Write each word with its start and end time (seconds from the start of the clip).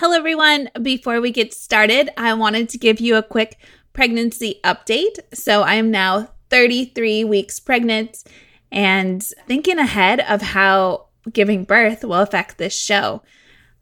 Hello, 0.00 0.16
everyone. 0.16 0.70
Before 0.80 1.20
we 1.20 1.30
get 1.30 1.52
started, 1.52 2.08
I 2.16 2.32
wanted 2.32 2.70
to 2.70 2.78
give 2.78 3.00
you 3.00 3.16
a 3.16 3.22
quick 3.22 3.58
pregnancy 3.92 4.58
update. 4.64 5.18
So, 5.34 5.60
I 5.60 5.74
am 5.74 5.90
now 5.90 6.30
33 6.48 7.24
weeks 7.24 7.60
pregnant 7.60 8.24
and 8.72 9.22
thinking 9.46 9.78
ahead 9.78 10.20
of 10.20 10.40
how 10.40 11.08
giving 11.30 11.64
birth 11.64 12.02
will 12.02 12.14
affect 12.14 12.56
this 12.56 12.74
show. 12.74 13.22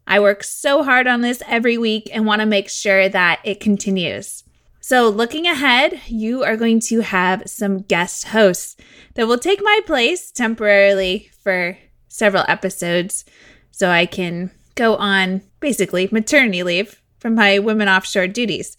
I 0.07 0.19
work 0.19 0.43
so 0.43 0.83
hard 0.83 1.07
on 1.07 1.21
this 1.21 1.41
every 1.47 1.77
week 1.77 2.09
and 2.11 2.25
want 2.25 2.41
to 2.41 2.45
make 2.45 2.67
sure 2.67 3.07
that 3.07 3.39
it 3.45 3.61
continues. 3.61 4.43
So, 4.81 5.07
looking 5.07 5.47
ahead, 5.47 6.01
you 6.07 6.43
are 6.43 6.57
going 6.57 6.81
to 6.81 6.99
have 6.99 7.43
some 7.45 7.83
guest 7.83 8.27
hosts 8.27 8.75
that 9.13 9.25
will 9.25 9.39
take 9.39 9.61
my 9.63 9.79
place 9.85 10.31
temporarily 10.31 11.31
for 11.41 11.77
several 12.09 12.43
episodes 12.49 13.23
so 13.71 13.89
I 13.89 14.05
can 14.05 14.51
go 14.79 14.95
on 14.95 15.41
basically 15.59 16.07
maternity 16.09 16.63
leave 16.63 17.01
from 17.19 17.35
my 17.35 17.59
women 17.59 17.89
offshore 17.89 18.27
duties. 18.27 18.77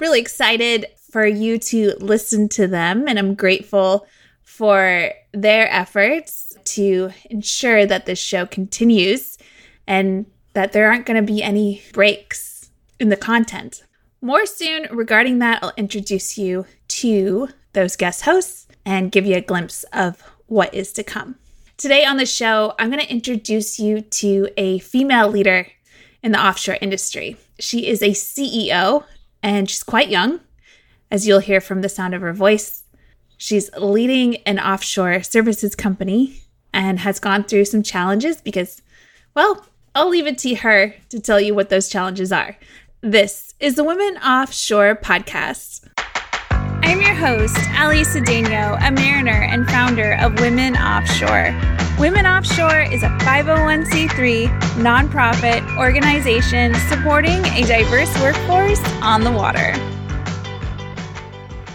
Really 0.00 0.18
excited 0.18 0.86
for 1.10 1.26
you 1.26 1.58
to 1.58 1.94
listen 2.00 2.48
to 2.48 2.66
them, 2.66 3.06
and 3.06 3.18
I'm 3.18 3.34
grateful 3.34 4.06
for 4.42 5.12
their 5.32 5.70
efforts 5.70 6.56
to 6.64 7.10
ensure 7.28 7.84
that 7.84 8.06
this 8.06 8.18
show 8.18 8.46
continues 8.46 9.36
and 9.86 10.24
that 10.54 10.72
there 10.72 10.88
aren't 10.88 11.04
going 11.06 11.24
to 11.24 11.32
be 11.32 11.42
any 11.42 11.82
breaks 11.92 12.70
in 12.98 13.10
the 13.10 13.16
content. 13.16 13.84
More 14.22 14.46
soon 14.46 14.86
regarding 14.90 15.38
that, 15.40 15.62
I'll 15.62 15.72
introduce 15.76 16.38
you 16.38 16.64
to 16.88 17.48
those 17.74 17.96
guest 17.96 18.22
hosts 18.22 18.68
and 18.86 19.12
give 19.12 19.26
you 19.26 19.36
a 19.36 19.40
glimpse 19.42 19.84
of 19.92 20.22
what 20.46 20.72
is 20.72 20.92
to 20.94 21.02
come. 21.02 21.36
Today 21.82 22.04
on 22.04 22.16
the 22.16 22.26
show, 22.26 22.74
I'm 22.78 22.90
going 22.90 23.02
to 23.02 23.10
introduce 23.10 23.80
you 23.80 24.02
to 24.02 24.48
a 24.56 24.78
female 24.78 25.28
leader 25.28 25.66
in 26.22 26.30
the 26.30 26.40
offshore 26.40 26.78
industry. 26.80 27.36
She 27.58 27.88
is 27.88 28.00
a 28.02 28.10
CEO 28.10 29.02
and 29.42 29.68
she's 29.68 29.82
quite 29.82 30.08
young, 30.08 30.38
as 31.10 31.26
you'll 31.26 31.40
hear 31.40 31.60
from 31.60 31.80
the 31.80 31.88
sound 31.88 32.14
of 32.14 32.20
her 32.20 32.32
voice. 32.32 32.84
She's 33.36 33.68
leading 33.76 34.36
an 34.46 34.60
offshore 34.60 35.24
services 35.24 35.74
company 35.74 36.42
and 36.72 37.00
has 37.00 37.18
gone 37.18 37.42
through 37.42 37.64
some 37.64 37.82
challenges 37.82 38.40
because, 38.40 38.80
well, 39.34 39.66
I'll 39.92 40.08
leave 40.08 40.28
it 40.28 40.38
to 40.38 40.54
her 40.54 40.94
to 41.08 41.18
tell 41.18 41.40
you 41.40 41.52
what 41.52 41.68
those 41.68 41.88
challenges 41.88 42.30
are. 42.30 42.56
This 43.00 43.54
is 43.58 43.74
the 43.74 43.82
Women 43.82 44.18
Offshore 44.18 44.94
Podcast. 45.02 45.88
I'm 46.92 47.00
your 47.00 47.14
host, 47.14 47.56
Allie 47.70 48.02
Cedeno, 48.02 48.76
a 48.86 48.90
mariner 48.90 49.30
and 49.30 49.66
founder 49.66 50.12
of 50.20 50.38
Women 50.40 50.76
Offshore. 50.76 51.58
Women 51.98 52.26
Offshore 52.26 52.82
is 52.82 53.02
a 53.02 53.08
501c3 53.20 54.46
nonprofit 54.74 55.78
organization 55.78 56.74
supporting 56.90 57.42
a 57.46 57.62
diverse 57.62 58.14
workforce 58.20 58.78
on 59.00 59.24
the 59.24 59.32
water. 59.32 59.72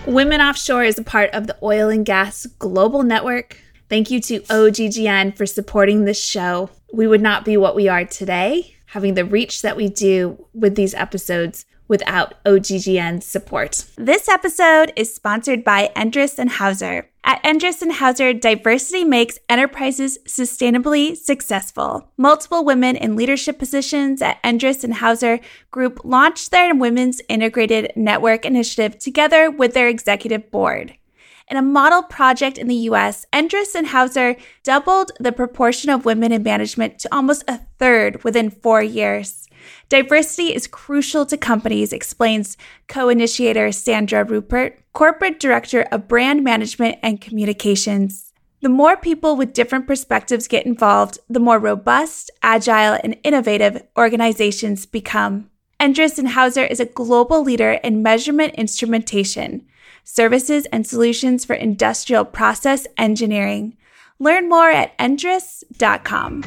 Women 0.06 0.40
Offshore 0.40 0.84
is 0.84 1.00
a 1.00 1.04
part 1.04 1.31
of 1.31 1.48
the 1.48 1.58
Oil 1.64 1.90
and 1.90 2.06
Gas 2.06 2.46
Global 2.59 3.02
Network. 3.02 3.59
Thank 3.90 4.12
you 4.12 4.22
to 4.22 4.42
OGGN 4.42 5.36
for 5.36 5.48
supporting 5.48 6.06
this 6.06 6.24
show. 6.24 6.70
We 6.94 7.08
would 7.08 7.22
not 7.22 7.44
be 7.44 7.58
what 7.58 7.76
we 7.76 7.88
are 7.88 8.06
today, 8.06 8.76
having 8.86 9.16
the 9.16 9.26
reach 9.26 9.64
that 9.64 9.78
we 9.78 9.90
do 9.90 10.46
with 10.54 10.76
these 10.76 10.94
episodes 10.94 11.66
without 11.88 12.44
OGGN 12.44 13.24
support. 13.24 13.86
This 13.96 14.28
episode 14.28 14.94
is 14.96 15.14
sponsored 15.14 15.64
by 15.64 15.92
Endress 15.96 16.38
and 16.38 16.50
Hauser. 16.52 17.10
At 17.24 17.44
Endress 17.44 17.82
and 17.82 17.92
Hauser, 17.92 18.32
diversity 18.32 19.04
makes 19.04 19.38
enterprises 19.50 20.18
sustainably 20.26 21.16
successful. 21.16 22.10
Multiple 22.18 22.64
women 22.64 22.96
in 22.96 23.18
leadership 23.18 23.60
positions 23.60 24.22
at 24.22 24.42
Endress 24.44 24.86
and 24.86 24.94
Hauser 24.94 25.42
Group 25.70 26.00
launched 26.06 26.52
their 26.52 26.74
Women's 26.74 27.22
Integrated 27.28 27.92
Network 27.98 28.46
initiative 28.46 28.98
together 28.98 29.52
with 29.52 29.74
their 29.74 29.90
executive 29.90 30.50
board. 30.52 30.96
In 31.50 31.56
a 31.56 31.62
model 31.62 32.03
project 32.03 32.58
in 32.58 32.67
the 32.67 32.90
US, 32.92 33.25
Endress 33.31 33.74
and 33.74 33.88
Hauser 33.88 34.35
doubled 34.63 35.13
the 35.18 35.31
proportion 35.31 35.90
of 35.90 36.03
women 36.03 36.34
in 36.34 36.44
management 36.44 37.00
to 37.00 37.16
almost 37.16 37.46
a 37.47 37.62
third 37.80 38.22
within 38.25 38.50
four 38.50 38.84
years. 38.84 39.47
Diversity 39.88 40.53
is 40.53 40.68
crucial 40.68 41.25
to 41.25 41.38
companies, 41.38 41.94
explains 41.94 42.58
co 42.90 43.08
initiator 43.08 43.72
Sandra 43.72 44.25
Rupert, 44.25 44.78
corporate 44.91 45.40
director 45.40 45.84
of 45.84 46.09
brand 46.09 46.44
management 46.44 46.97
and 47.02 47.22
communications. 47.22 48.34
The 48.62 48.69
more 48.69 48.97
people 48.97 49.38
with 49.38 49.53
different 49.53 49.88
perspectives 49.88 50.50
get 50.50 50.66
involved, 50.66 51.19
the 51.29 51.40
more 51.40 51.59
robust, 51.59 52.29
agile, 52.44 53.00
and 53.03 53.16
innovative 53.24 53.84
organizations 53.97 54.85
become. 54.85 55.50
Endress 55.79 56.18
and 56.18 56.29
Hauser 56.29 56.66
is 56.66 56.79
a 56.79 56.85
global 56.85 57.44
leader 57.44 57.74
in 57.84 58.03
measurement 58.03 58.56
instrumentation, 58.56 59.66
services, 60.07 60.66
and 60.68 60.88
solutions 60.88 61.44
for 61.44 61.53
industrial 61.53 62.23
process 62.23 62.88
engineering. 62.97 63.75
Learn 64.19 64.47
more 64.47 64.69
at 64.69 64.97
endress.com. 64.97 66.44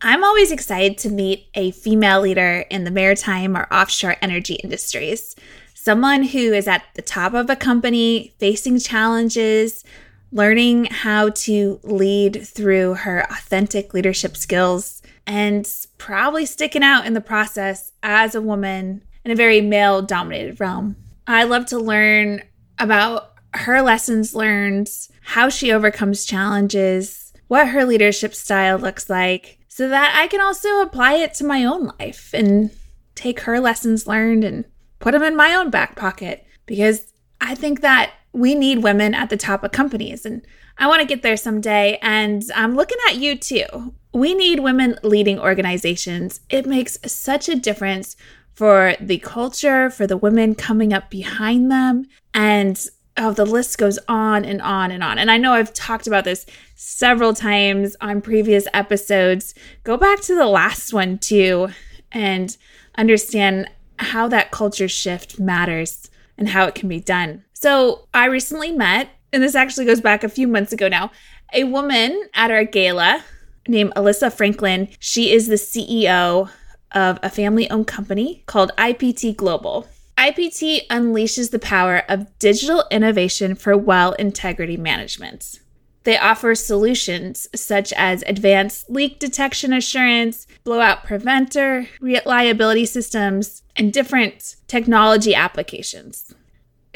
I'm 0.00 0.22
always 0.22 0.52
excited 0.52 0.96
to 0.98 1.10
meet 1.10 1.48
a 1.54 1.72
female 1.72 2.20
leader 2.20 2.64
in 2.70 2.84
the 2.84 2.92
maritime 2.92 3.56
or 3.56 3.66
offshore 3.72 4.14
energy 4.22 4.54
industries. 4.54 5.34
Someone 5.74 6.22
who 6.22 6.52
is 6.52 6.68
at 6.68 6.84
the 6.94 7.02
top 7.02 7.34
of 7.34 7.50
a 7.50 7.56
company, 7.56 8.32
facing 8.38 8.78
challenges, 8.78 9.82
learning 10.30 10.84
how 10.84 11.30
to 11.30 11.80
lead 11.82 12.46
through 12.46 12.94
her 12.94 13.26
authentic 13.30 13.92
leadership 13.92 14.36
skills, 14.36 15.02
and 15.26 15.68
probably 15.98 16.46
sticking 16.46 16.82
out 16.82 17.06
in 17.06 17.14
the 17.14 17.20
process 17.20 17.92
as 18.02 18.34
a 18.34 18.40
woman 18.40 19.02
in 19.24 19.30
a 19.30 19.36
very 19.36 19.60
male 19.60 20.02
dominated 20.02 20.60
realm. 20.60 20.96
I 21.26 21.44
love 21.44 21.66
to 21.66 21.78
learn 21.78 22.42
about 22.78 23.32
her 23.54 23.82
lessons 23.82 24.34
learned, 24.34 24.88
how 25.22 25.48
she 25.48 25.72
overcomes 25.72 26.24
challenges, 26.24 27.32
what 27.48 27.68
her 27.68 27.84
leadership 27.84 28.34
style 28.34 28.78
looks 28.78 29.10
like, 29.10 29.58
so 29.68 29.88
that 29.88 30.14
I 30.16 30.28
can 30.28 30.40
also 30.40 30.80
apply 30.80 31.14
it 31.14 31.34
to 31.34 31.44
my 31.44 31.64
own 31.64 31.90
life 31.98 32.30
and 32.32 32.70
take 33.14 33.40
her 33.40 33.58
lessons 33.60 34.06
learned 34.06 34.44
and 34.44 34.64
put 35.00 35.12
them 35.12 35.22
in 35.22 35.36
my 35.36 35.54
own 35.54 35.70
back 35.70 35.96
pocket 35.96 36.46
because 36.66 37.12
I 37.40 37.54
think 37.54 37.80
that 37.80 38.12
we 38.36 38.54
need 38.54 38.82
women 38.82 39.14
at 39.14 39.30
the 39.30 39.36
top 39.36 39.64
of 39.64 39.72
companies 39.72 40.26
and 40.26 40.42
I 40.76 40.88
want 40.88 41.00
to 41.00 41.06
get 41.06 41.22
there 41.22 41.38
someday 41.38 41.98
and 42.02 42.42
I'm 42.54 42.76
looking 42.76 42.98
at 43.08 43.16
you 43.16 43.34
too. 43.34 43.94
We 44.12 44.34
need 44.34 44.60
women 44.60 44.98
leading 45.02 45.40
organizations. 45.40 46.40
It 46.50 46.66
makes 46.66 46.98
such 47.06 47.48
a 47.48 47.56
difference 47.56 48.14
for 48.52 48.94
the 49.00 49.18
culture, 49.18 49.88
for 49.88 50.06
the 50.06 50.18
women 50.18 50.54
coming 50.54 50.92
up 50.92 51.08
behind 51.08 51.72
them 51.72 52.08
and 52.34 52.86
oh, 53.16 53.32
the 53.32 53.46
list 53.46 53.78
goes 53.78 53.98
on 54.06 54.44
and 54.44 54.60
on 54.60 54.90
and 54.90 55.02
on. 55.02 55.18
And 55.18 55.30
I 55.30 55.38
know 55.38 55.54
I've 55.54 55.72
talked 55.72 56.06
about 56.06 56.24
this 56.24 56.44
several 56.74 57.32
times 57.32 57.96
on 58.02 58.20
previous 58.20 58.66
episodes. 58.74 59.54
Go 59.82 59.96
back 59.96 60.20
to 60.20 60.34
the 60.34 60.46
last 60.46 60.92
one 60.92 61.16
too 61.16 61.68
and 62.12 62.54
understand 62.98 63.70
how 63.98 64.28
that 64.28 64.50
culture 64.50 64.88
shift 64.88 65.40
matters 65.40 66.10
and 66.36 66.50
how 66.50 66.66
it 66.66 66.74
can 66.74 66.90
be 66.90 67.00
done. 67.00 67.45
So 67.58 68.06
I 68.12 68.26
recently 68.26 68.70
met, 68.70 69.08
and 69.32 69.42
this 69.42 69.54
actually 69.54 69.86
goes 69.86 70.02
back 70.02 70.22
a 70.22 70.28
few 70.28 70.46
months 70.46 70.74
ago 70.74 70.88
now, 70.88 71.10
a 71.54 71.64
woman 71.64 72.28
at 72.34 72.50
our 72.50 72.64
gala 72.64 73.24
named 73.66 73.94
Alyssa 73.96 74.30
Franklin. 74.30 74.88
She 74.98 75.32
is 75.32 75.48
the 75.48 75.54
CEO 75.54 76.50
of 76.92 77.18
a 77.22 77.30
family 77.30 77.68
owned 77.70 77.86
company 77.86 78.42
called 78.44 78.72
IPT 78.76 79.36
Global. 79.36 79.88
IPT 80.18 80.86
unleashes 80.88 81.50
the 81.50 81.58
power 81.58 82.02
of 82.10 82.38
digital 82.38 82.84
innovation 82.90 83.54
for 83.54 83.74
well 83.74 84.12
integrity 84.12 84.76
management. 84.76 85.60
They 86.04 86.18
offer 86.18 86.54
solutions 86.54 87.48
such 87.54 87.90
as 87.94 88.22
advanced 88.26 88.90
leak 88.90 89.18
detection 89.18 89.72
assurance, 89.72 90.46
blowout 90.62 91.04
preventer, 91.04 91.88
reliability 92.02 92.84
systems, 92.84 93.62
and 93.76 93.94
different 93.94 94.56
technology 94.68 95.34
applications. 95.34 96.34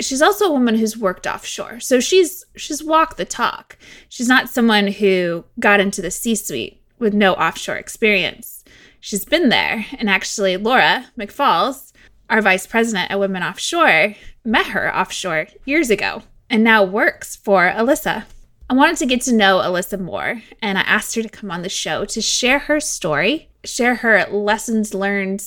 She's 0.00 0.22
also 0.22 0.46
a 0.46 0.52
woman 0.52 0.76
who's 0.76 0.96
worked 0.96 1.26
offshore. 1.26 1.80
So 1.80 2.00
she's 2.00 2.44
she's 2.56 2.82
walked 2.82 3.16
the 3.16 3.24
talk. 3.24 3.76
She's 4.08 4.28
not 4.28 4.48
someone 4.48 4.86
who 4.88 5.44
got 5.58 5.80
into 5.80 6.02
the 6.02 6.10
C-suite 6.10 6.82
with 6.98 7.14
no 7.14 7.34
offshore 7.34 7.76
experience. 7.76 8.64
She's 9.00 9.24
been 9.24 9.48
there. 9.48 9.86
And 9.98 10.10
actually 10.10 10.56
Laura 10.56 11.06
McFalls 11.18 11.90
our 12.30 12.40
vice 12.40 12.66
president 12.66 13.10
at 13.10 13.18
Women 13.18 13.42
Offshore, 13.42 14.14
met 14.44 14.68
her 14.68 14.96
offshore 14.96 15.48
years 15.64 15.90
ago 15.90 16.22
and 16.48 16.64
now 16.64 16.84
works 16.84 17.36
for 17.36 17.70
Alyssa. 17.70 18.24
I 18.70 18.74
wanted 18.74 18.96
to 18.98 19.06
get 19.06 19.20
to 19.22 19.34
know 19.34 19.58
Alyssa 19.58 20.00
more, 20.00 20.42
and 20.62 20.78
I 20.78 20.82
asked 20.82 21.16
her 21.16 21.22
to 21.22 21.28
come 21.28 21.50
on 21.50 21.62
the 21.62 21.68
show 21.68 22.04
to 22.04 22.20
share 22.22 22.60
her 22.60 22.78
story, 22.78 23.48
share 23.64 23.96
her 23.96 24.26
lessons 24.30 24.94
learned 24.94 25.44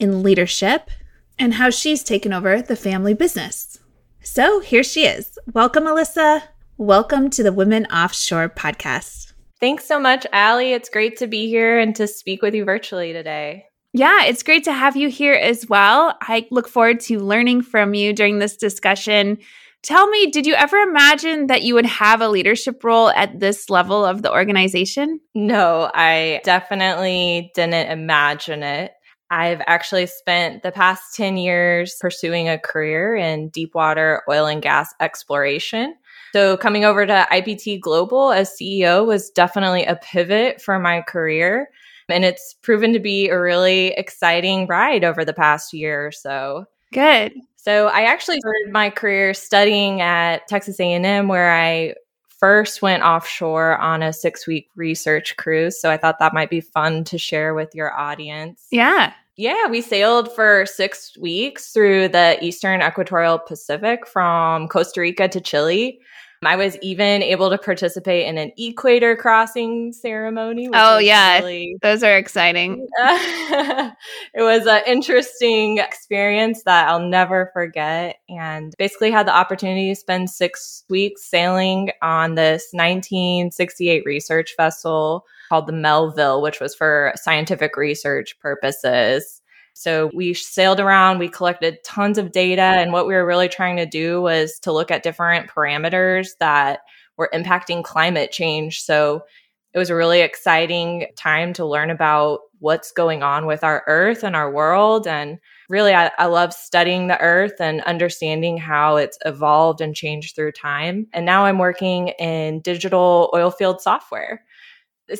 in 0.00 0.24
leadership, 0.24 0.90
and 1.38 1.54
how 1.54 1.70
she's 1.70 2.02
taken 2.02 2.32
over 2.32 2.60
the 2.60 2.76
family 2.76 3.14
business. 3.14 3.78
So 4.24 4.60
here 4.60 4.82
she 4.82 5.04
is. 5.04 5.38
Welcome, 5.52 5.84
Alyssa. 5.84 6.42
Welcome 6.78 7.28
to 7.28 7.42
the 7.42 7.52
Women 7.52 7.84
Offshore 7.86 8.48
podcast. 8.48 9.34
Thanks 9.60 9.84
so 9.84 10.00
much, 10.00 10.26
Allie. 10.32 10.72
It's 10.72 10.88
great 10.88 11.18
to 11.18 11.26
be 11.26 11.46
here 11.46 11.78
and 11.78 11.94
to 11.96 12.06
speak 12.06 12.40
with 12.40 12.54
you 12.54 12.64
virtually 12.64 13.12
today. 13.12 13.66
Yeah, 13.92 14.24
it's 14.24 14.42
great 14.42 14.64
to 14.64 14.72
have 14.72 14.96
you 14.96 15.10
here 15.10 15.34
as 15.34 15.68
well. 15.68 16.16
I 16.22 16.48
look 16.50 16.68
forward 16.68 17.00
to 17.00 17.20
learning 17.20 17.62
from 17.62 17.92
you 17.92 18.14
during 18.14 18.38
this 18.38 18.56
discussion. 18.56 19.36
Tell 19.82 20.08
me, 20.08 20.30
did 20.30 20.46
you 20.46 20.54
ever 20.54 20.78
imagine 20.78 21.48
that 21.48 21.62
you 21.62 21.74
would 21.74 21.84
have 21.84 22.22
a 22.22 22.28
leadership 22.28 22.82
role 22.82 23.10
at 23.10 23.38
this 23.40 23.68
level 23.68 24.06
of 24.06 24.22
the 24.22 24.32
organization? 24.32 25.20
No, 25.34 25.90
I 25.92 26.40
definitely 26.44 27.52
didn't 27.54 27.90
imagine 27.90 28.62
it. 28.62 28.92
I've 29.34 29.60
actually 29.66 30.06
spent 30.06 30.62
the 30.62 30.70
past 30.70 31.14
10 31.16 31.36
years 31.36 31.96
pursuing 32.00 32.48
a 32.48 32.58
career 32.58 33.16
in 33.16 33.48
deep 33.48 33.74
water 33.74 34.22
oil 34.28 34.46
and 34.46 34.62
gas 34.62 34.94
exploration. 35.00 35.96
So, 36.32 36.56
coming 36.56 36.84
over 36.84 37.04
to 37.04 37.26
IPT 37.30 37.80
Global 37.80 38.30
as 38.30 38.56
CEO 38.56 39.04
was 39.06 39.30
definitely 39.30 39.84
a 39.84 39.96
pivot 39.96 40.60
for 40.60 40.78
my 40.78 41.00
career. 41.00 41.68
And 42.08 42.24
it's 42.24 42.54
proven 42.62 42.92
to 42.92 43.00
be 43.00 43.28
a 43.28 43.40
really 43.40 43.88
exciting 43.88 44.66
ride 44.66 45.04
over 45.04 45.24
the 45.24 45.32
past 45.32 45.72
year 45.72 46.06
or 46.06 46.12
so. 46.12 46.66
Good. 46.92 47.32
So 47.56 47.88
I 47.88 48.02
actually 48.02 48.40
started 48.40 48.72
my 48.72 48.90
career 48.90 49.32
studying 49.32 50.00
at 50.02 50.46
Texas 50.48 50.78
A&M 50.78 51.28
where 51.28 51.50
I 51.50 51.94
first 52.28 52.82
went 52.82 53.02
offshore 53.02 53.78
on 53.78 54.02
a 54.02 54.10
6-week 54.10 54.68
research 54.76 55.34
cruise. 55.38 55.80
So 55.80 55.90
I 55.90 55.96
thought 55.96 56.18
that 56.18 56.34
might 56.34 56.50
be 56.50 56.60
fun 56.60 57.04
to 57.04 57.16
share 57.16 57.54
with 57.54 57.74
your 57.74 57.98
audience. 57.98 58.66
Yeah. 58.70 59.14
Yeah, 59.36 59.66
we 59.68 59.80
sailed 59.80 60.32
for 60.32 60.64
6 60.64 61.18
weeks 61.18 61.72
through 61.72 62.08
the 62.08 62.38
eastern 62.42 62.82
equatorial 62.82 63.38
Pacific 63.38 64.06
from 64.06 64.68
Costa 64.68 65.00
Rica 65.00 65.28
to 65.28 65.40
Chile. 65.40 66.00
I 66.46 66.56
was 66.56 66.76
even 66.82 67.22
able 67.22 67.50
to 67.50 67.58
participate 67.58 68.26
in 68.26 68.38
an 68.38 68.52
equator 68.58 69.16
crossing 69.16 69.92
ceremony. 69.92 70.68
Oh, 70.72 70.98
yeah. 70.98 71.38
Really, 71.38 71.76
Those 71.82 72.02
are 72.02 72.16
exciting. 72.16 72.86
it 72.98 73.94
was 74.36 74.66
an 74.66 74.82
interesting 74.86 75.78
experience 75.78 76.62
that 76.64 76.88
I'll 76.88 77.00
never 77.00 77.50
forget. 77.52 78.16
And 78.28 78.74
basically 78.78 79.10
had 79.10 79.26
the 79.26 79.34
opportunity 79.34 79.88
to 79.88 79.96
spend 79.96 80.30
six 80.30 80.84
weeks 80.88 81.24
sailing 81.24 81.90
on 82.02 82.34
this 82.34 82.68
1968 82.72 84.02
research 84.04 84.54
vessel 84.56 85.24
called 85.48 85.66
the 85.66 85.72
Melville, 85.72 86.42
which 86.42 86.60
was 86.60 86.74
for 86.74 87.12
scientific 87.16 87.76
research 87.76 88.38
purposes. 88.40 89.40
So 89.74 90.10
we 90.14 90.34
sailed 90.34 90.78
around, 90.78 91.18
we 91.18 91.28
collected 91.28 91.82
tons 91.84 92.16
of 92.16 92.32
data, 92.32 92.62
and 92.62 92.92
what 92.92 93.06
we 93.06 93.14
were 93.14 93.26
really 93.26 93.48
trying 93.48 93.76
to 93.76 93.86
do 93.86 94.22
was 94.22 94.58
to 94.60 94.72
look 94.72 94.90
at 94.90 95.02
different 95.02 95.50
parameters 95.50 96.28
that 96.38 96.80
were 97.16 97.30
impacting 97.34 97.82
climate 97.82 98.30
change. 98.30 98.80
So 98.82 99.24
it 99.72 99.78
was 99.78 99.90
a 99.90 99.96
really 99.96 100.20
exciting 100.20 101.08
time 101.16 101.52
to 101.54 101.66
learn 101.66 101.90
about 101.90 102.40
what's 102.60 102.92
going 102.92 103.22
on 103.22 103.44
with 103.46 103.64
our 103.64 103.82
earth 103.88 104.22
and 104.22 104.36
our 104.36 104.50
world. 104.50 105.06
And 105.06 105.38
really, 105.68 105.92
I, 105.92 106.10
I, 106.18 106.26
love 106.26 106.54
studying 106.54 107.08
the 107.08 107.20
earth 107.20 107.60
and 107.60 107.82
understanding 107.82 108.56
how 108.56 108.96
it's 108.96 109.18
evolved 109.26 109.80
and 109.80 109.94
changed 109.94 110.34
through 110.34 110.52
time. 110.52 111.08
And 111.12 111.26
now 111.26 111.44
I'm 111.44 111.58
working 111.58 112.08
in 112.20 112.60
digital 112.60 113.30
oil 113.34 113.50
field 113.50 113.80
software. 113.82 114.44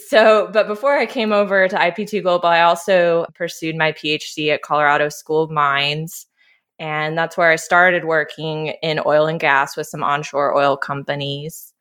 So, 0.09 0.49
but 0.53 0.67
before 0.67 0.97
I 0.97 1.05
came 1.05 1.33
over 1.33 1.69
to 1.69 1.77
IPT 1.77 2.23
Global, 2.23 2.49
I 2.49 2.63
also 2.63 3.27
pursued 3.35 3.77
my 3.77 3.93
PhD 3.93 4.53
at 4.53 4.63
Colorado 4.63 5.11
School 5.11 5.43
of 5.43 5.51
Mines. 5.51 6.27
And 6.79 7.17
that's 7.17 7.37
where 7.37 7.51
I 7.51 7.57
started 7.57 8.05
working 8.05 8.69
in 8.83 9.01
oil 9.05 9.27
and 9.27 9.39
gas 9.39 9.77
with 9.77 9.87
some 9.87 10.03
onshore 10.03 10.57
oil 10.57 10.77
companies. 10.77 11.73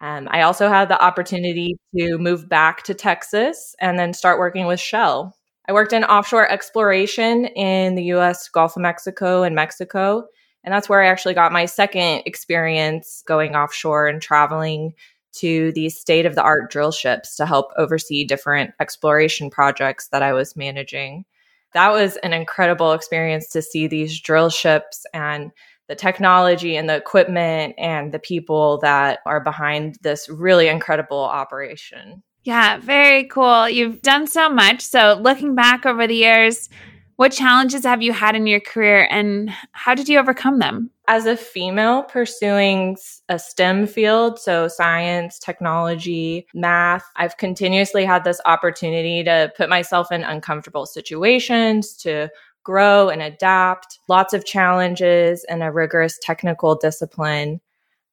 Um, 0.00 0.28
I 0.30 0.42
also 0.42 0.68
had 0.68 0.88
the 0.88 1.02
opportunity 1.02 1.76
to 1.96 2.18
move 2.18 2.48
back 2.48 2.82
to 2.84 2.94
Texas 2.94 3.74
and 3.80 3.98
then 3.98 4.12
start 4.12 4.38
working 4.38 4.66
with 4.66 4.80
Shell. 4.80 5.34
I 5.66 5.72
worked 5.72 5.94
in 5.94 6.04
offshore 6.04 6.50
exploration 6.50 7.46
in 7.46 7.94
the 7.94 8.04
US 8.14 8.48
Gulf 8.48 8.76
of 8.76 8.82
Mexico 8.82 9.44
and 9.44 9.54
Mexico. 9.54 10.24
And 10.62 10.74
that's 10.74 10.88
where 10.88 11.02
I 11.02 11.06
actually 11.06 11.34
got 11.34 11.52
my 11.52 11.66
second 11.66 12.22
experience 12.26 13.22
going 13.26 13.54
offshore 13.54 14.08
and 14.08 14.20
traveling 14.20 14.94
to 15.36 15.72
these 15.72 15.98
state 15.98 16.26
of 16.26 16.34
the 16.34 16.42
art 16.42 16.70
drill 16.70 16.92
ships 16.92 17.36
to 17.36 17.46
help 17.46 17.70
oversee 17.76 18.24
different 18.24 18.72
exploration 18.80 19.50
projects 19.50 20.08
that 20.08 20.22
I 20.22 20.32
was 20.32 20.56
managing. 20.56 21.24
That 21.72 21.90
was 21.90 22.16
an 22.18 22.32
incredible 22.32 22.92
experience 22.92 23.48
to 23.50 23.62
see 23.62 23.86
these 23.86 24.20
drill 24.20 24.50
ships 24.50 25.04
and 25.12 25.50
the 25.88 25.94
technology 25.94 26.76
and 26.76 26.88
the 26.88 26.96
equipment 26.96 27.74
and 27.78 28.12
the 28.12 28.18
people 28.18 28.78
that 28.78 29.20
are 29.26 29.40
behind 29.40 29.98
this 30.02 30.28
really 30.28 30.68
incredible 30.68 31.20
operation. 31.20 32.22
Yeah, 32.44 32.78
very 32.78 33.24
cool. 33.24 33.68
You've 33.68 34.02
done 34.02 34.26
so 34.26 34.48
much. 34.48 34.82
So, 34.82 35.18
looking 35.20 35.54
back 35.54 35.86
over 35.86 36.06
the 36.06 36.14
years, 36.14 36.68
what 37.16 37.32
challenges 37.32 37.84
have 37.84 38.02
you 38.02 38.12
had 38.12 38.34
in 38.34 38.46
your 38.46 38.60
career 38.60 39.06
and 39.10 39.50
how 39.72 39.94
did 39.94 40.08
you 40.08 40.18
overcome 40.18 40.58
them? 40.58 40.90
As 41.06 41.26
a 41.26 41.36
female 41.36 42.02
pursuing 42.02 42.96
a 43.28 43.38
STEM 43.38 43.86
field, 43.86 44.38
so 44.38 44.68
science, 44.68 45.38
technology, 45.38 46.46
math, 46.54 47.04
I've 47.16 47.36
continuously 47.36 48.04
had 48.04 48.24
this 48.24 48.40
opportunity 48.46 49.22
to 49.24 49.52
put 49.56 49.68
myself 49.68 50.10
in 50.10 50.24
uncomfortable 50.24 50.86
situations, 50.86 51.94
to 51.98 52.30
grow 52.64 53.10
and 53.10 53.20
adapt, 53.20 53.98
lots 54.08 54.32
of 54.32 54.46
challenges 54.46 55.44
and 55.44 55.62
a 55.62 55.70
rigorous 55.70 56.18
technical 56.20 56.74
discipline. 56.74 57.60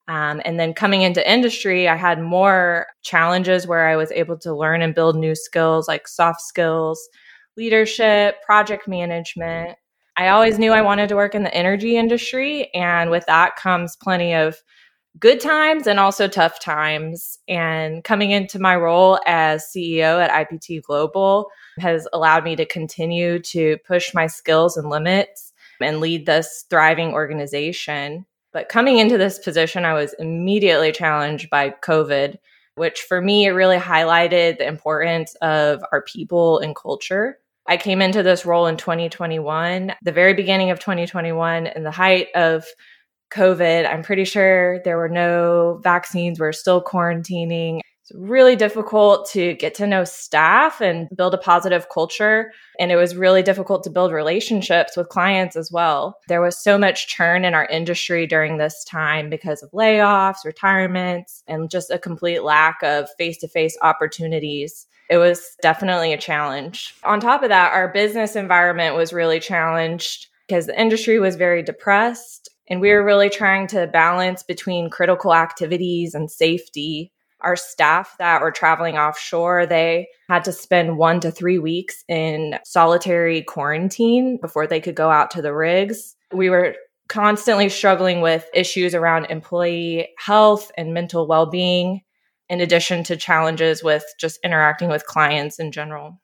Um, 0.09 0.42
and 0.44 0.59
then 0.59 0.74
coming 0.74 1.03
into 1.03 1.31
industry, 1.31 1.88
I 1.88 1.95
had 1.95 2.21
more 2.21 2.88
challenges 3.01 3.65
where 3.65 3.88
I 3.88 3.95
was 3.95 4.12
able 4.12 4.38
to 4.39 4.53
learn 4.53 4.81
and 4.81 4.94
build 4.94 5.15
new 5.15 5.36
skills 5.36 5.88
like 5.88 6.07
soft 6.07 6.42
skills, 6.42 7.07
leadership, 7.62 8.42
project 8.42 8.88
management. 8.88 9.78
I 10.18 10.30
always 10.30 10.58
knew 10.58 10.72
I 10.72 10.81
wanted 10.81 11.10
to 11.10 11.16
work 11.16 11.36
in 11.36 11.44
the 11.44 11.54
energy 11.54 11.96
industry. 11.96 12.74
And 12.74 13.12
with 13.12 13.24
that 13.28 13.56
comes 13.56 13.96
plenty 13.96 14.34
of 14.34 14.58
good 15.19 15.40
times 15.40 15.86
and 15.86 16.00
also 16.00 16.28
tough 16.28 16.60
times. 16.60 17.38
And 17.48 18.04
coming 18.04 18.31
into 18.31 18.58
my 18.58 18.75
role 18.75 19.19
as 19.28 19.69
CEO 19.72 20.19
at 20.19 20.50
IPT 20.50 20.81
Global 20.81 21.52
has 21.78 22.08
allowed 22.13 22.44
me 22.44 22.56
to 22.56 22.66
continue 22.66 23.38
to 23.38 23.78
push 23.86 24.12
my 24.16 24.25
skills 24.25 24.75
and 24.75 24.90
limits 24.90 25.54
and 25.80 26.00
lead 26.00 26.25
this 26.25 26.66
thriving 26.68 27.13
organization. 27.13 28.25
But 28.54 28.69
coming 28.69 28.98
into 28.98 29.19
this 29.19 29.38
position, 29.38 29.86
I 29.86 29.94
was 29.94 30.16
immediately 30.18 30.92
challenged 30.92 31.52
by 31.52 31.75
COVID, 31.84 32.38
which 32.74 33.02
for 33.02 33.22
me, 33.22 33.46
it 33.46 33.52
really 33.52 33.77
highlighted 33.77 34.58
the 34.58 34.68
importance 34.68 35.36
of 35.44 35.84
our 35.91 36.01
people 36.01 36.58
and 36.58 36.75
culture. 36.75 37.38
I 37.68 37.77
came 37.77 38.01
into 38.01 38.24
this 38.24 38.46
role 38.46 38.68
in 38.68 38.77
2021, 38.77 39.94
the 40.01 40.12
very 40.12 40.34
beginning 40.34 40.72
of 40.72 40.80
2021, 40.80 41.68
in 41.68 41.84
the 41.84 41.91
height 41.91 42.27
of 42.36 42.65
COVID. 43.32 43.89
I'm 43.89 44.03
pretty 44.03 44.25
sure 44.25 44.82
there 44.84 44.98
were 44.98 45.10
no 45.10 45.80
vaccines. 45.84 46.39
We're 46.39 46.51
still 46.51 46.84
quarantining. 46.84 47.80
Really 48.13 48.56
difficult 48.56 49.30
to 49.32 49.53
get 49.56 49.74
to 49.75 49.88
know 49.88 50.03
staff 50.03 50.82
and 50.82 51.08
build 51.15 51.34
a 51.34 51.38
positive 51.38 51.88
culture. 51.89 52.51
And 52.80 52.91
it 52.91 52.96
was 52.96 53.15
really 53.15 53.44
difficult 53.44 53.84
to 53.84 53.89
build 53.89 54.12
relationships 54.12 54.98
with 54.98 55.10
clients 55.10 55.56
as 55.56 55.72
well. 55.72 56.18
There 56.27 56.41
was 56.41 56.58
so 56.58 56.77
much 56.77 57.08
churn 57.08 57.46
in 57.46 57.53
our 57.53 57.65
industry 57.65 58.27
during 58.27 58.58
this 58.58 58.84
time 58.84 59.30
because 59.30 59.63
of 59.63 59.72
layoffs, 59.72 60.46
retirements, 60.46 61.44
and 61.48 61.70
just 61.70 61.91
a 61.91 62.00
complete 62.00 62.44
lack 62.44 62.82
of 62.84 63.10
face 63.18 63.38
to 63.39 63.48
face 63.48 63.77
opportunities 63.82 64.88
it 65.10 65.18
was 65.18 65.58
definitely 65.62 66.13
a 66.13 66.18
challenge. 66.18 66.96
On 67.03 67.20
top 67.20 67.44
of 67.44 67.50
that, 67.50 67.74
our 67.74 67.91
business 67.91 68.38
environment 68.38 68.96
was 68.96 69.12
really 69.12 69.41
challenged 69.41 70.27
because 70.48 70.68
the 70.68 70.80
industry 70.80 71.20
was 71.20 71.36
very 71.36 71.62
depressed 71.62 72.48
and 72.70 72.80
we 72.80 72.91
were 72.91 73.03
really 73.03 73.30
trying 73.30 73.68
to 73.68 73.88
balance 73.88 74.41
between 74.41 74.89
critical 74.89 75.36
activities 75.36 76.15
and 76.15 76.32
safety. 76.32 77.12
Our 77.43 77.55
staff 77.55 78.15
that 78.19 78.41
were 78.41 78.51
traveling 78.51 78.98
offshore, 78.98 79.65
they 79.65 80.07
had 80.29 80.43
to 80.45 80.51
spend 80.51 80.98
one 80.98 81.19
to 81.21 81.31
three 81.31 81.60
weeks 81.60 82.03
in 82.07 82.60
solitary 82.65 83.43
quarantine 83.43 84.38
before 84.41 84.67
they 84.67 84.79
could 84.79 84.95
go 84.95 85.10
out 85.10 85.31
to 85.31 85.41
the 85.41 85.53
rigs. 85.53 86.15
We 86.31 86.50
were 86.50 86.75
constantly 87.10 87.67
struggling 87.67 88.21
with 88.21 88.45
issues 88.53 88.95
around 88.95 89.25
employee 89.25 90.10
health 90.17 90.71
and 90.77 90.93
mental 90.93 91.27
well 91.27 91.45
being 91.45 92.01
in 92.50 92.62
addition 92.62 93.03
to 93.05 93.17
challenges 93.17 93.83
with 93.83 94.03
just 94.19 94.39
interacting 94.43 94.89
with 94.89 95.05
clients 95.05 95.60
in 95.60 95.71
general. 95.71 96.21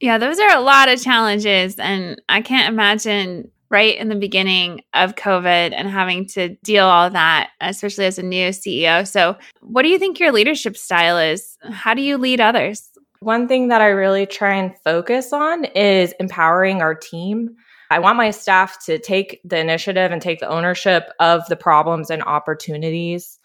Yeah, 0.00 0.18
those 0.18 0.38
are 0.38 0.56
a 0.56 0.60
lot 0.60 0.88
of 0.88 1.02
challenges. 1.02 1.78
And 1.78 2.20
I 2.28 2.40
can't 2.42 2.72
imagine 2.72 3.50
right 3.70 3.96
in 3.96 4.08
the 4.08 4.16
beginning 4.16 4.82
of 4.94 5.14
COVID 5.14 5.72
and 5.74 5.88
having 5.88 6.26
to 6.28 6.56
deal 6.64 6.86
all 6.86 7.10
that, 7.10 7.50
especially 7.60 8.06
as 8.06 8.18
a 8.18 8.22
new 8.22 8.48
CEO. 8.48 9.06
So, 9.06 9.36
what 9.60 9.82
do 9.82 9.88
you 9.88 9.98
think 9.98 10.18
your 10.18 10.32
leadership 10.32 10.76
style 10.76 11.18
is? 11.18 11.56
How 11.70 11.94
do 11.94 12.02
you 12.02 12.18
lead 12.18 12.40
others? 12.40 12.90
One 13.20 13.48
thing 13.48 13.68
that 13.68 13.80
I 13.80 13.88
really 13.88 14.26
try 14.26 14.54
and 14.54 14.76
focus 14.82 15.32
on 15.32 15.64
is 15.66 16.14
empowering 16.20 16.80
our 16.80 16.94
team. 16.94 17.56
I 17.90 17.98
want 17.98 18.16
my 18.16 18.30
staff 18.30 18.84
to 18.86 18.98
take 18.98 19.40
the 19.44 19.58
initiative 19.58 20.12
and 20.12 20.22
take 20.22 20.40
the 20.40 20.48
ownership 20.48 21.10
of 21.18 21.46
the 21.48 21.56
problems 21.56 22.08
and 22.10 22.22
opportunities 22.22 23.40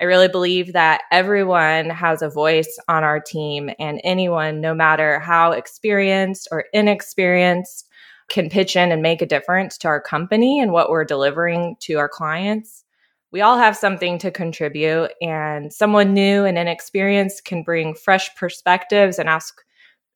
I 0.00 0.04
really 0.04 0.28
believe 0.28 0.74
that 0.74 1.02
everyone 1.10 1.90
has 1.90 2.22
a 2.22 2.30
voice 2.30 2.78
on 2.86 3.02
our 3.02 3.18
team, 3.18 3.70
and 3.80 4.00
anyone, 4.04 4.60
no 4.60 4.72
matter 4.72 5.18
how 5.18 5.50
experienced 5.52 6.46
or 6.52 6.66
inexperienced, 6.72 7.87
can 8.28 8.50
pitch 8.50 8.76
in 8.76 8.92
and 8.92 9.02
make 9.02 9.22
a 9.22 9.26
difference 9.26 9.78
to 9.78 9.88
our 9.88 10.00
company 10.00 10.60
and 10.60 10.72
what 10.72 10.90
we're 10.90 11.04
delivering 11.04 11.76
to 11.80 11.94
our 11.94 12.08
clients. 12.08 12.84
We 13.30 13.40
all 13.42 13.58
have 13.58 13.76
something 13.76 14.18
to 14.20 14.30
contribute, 14.30 15.10
and 15.20 15.72
someone 15.72 16.14
new 16.14 16.44
and 16.44 16.56
inexperienced 16.56 17.44
can 17.44 17.62
bring 17.62 17.94
fresh 17.94 18.34
perspectives 18.36 19.18
and 19.18 19.28
ask 19.28 19.62